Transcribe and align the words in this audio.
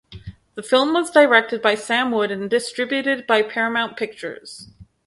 The 0.55 0.63
film 0.63 0.95
was 0.95 1.11
directed 1.11 1.61
by 1.61 1.75
Sam 1.75 2.09
Wood 2.09 2.31
and 2.31 2.49
distributed 2.49 3.27
by 3.27 3.43
Paramount 3.43 3.97
Pictures. 3.97 4.67